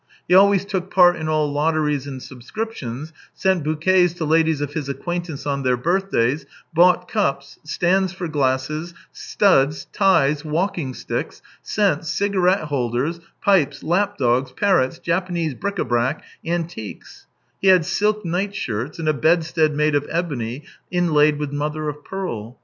He 0.27 0.33
always 0.33 0.65
took 0.65 0.89
part 0.89 1.15
in 1.15 1.27
all 1.29 1.53
lotteries 1.53 2.07
and 2.07 2.23
subscriptions, 2.23 3.13
sent 3.35 3.63
bouquets 3.63 4.15
to 4.15 4.25
ladies 4.25 4.59
of 4.59 4.73
his 4.73 4.89
acquaintance 4.89 5.45
on 5.45 5.61
their 5.61 5.77
birthdays, 5.77 6.47
bought 6.73 7.07
cups, 7.07 7.59
stands 7.63 8.11
for 8.11 8.27
glasses, 8.27 8.95
studs, 9.11 9.85
ties, 9.93 10.43
walking 10.43 10.95
sticks, 10.95 11.43
scents, 11.61 12.09
cigarette 12.09 12.69
holders, 12.69 13.19
pipes, 13.43 13.83
lap 13.83 14.17
dogs, 14.17 14.51
parrots, 14.51 14.97
Japanese 14.97 15.53
bric 15.53 15.77
a 15.77 15.85
brac, 15.85 16.23
antiques; 16.43 17.27
he 17.61 17.67
had 17.67 17.85
silk 17.85 18.25
nightshirts, 18.25 18.97
and 18.97 19.07
a 19.07 19.13
bedstead 19.13 19.75
made 19.75 19.93
of 19.93 20.07
ebony 20.09 20.63
inlaid 20.89 21.37
with 21.37 21.51
mother 21.53 21.87
of 21.89 22.03
pearl. 22.03 22.57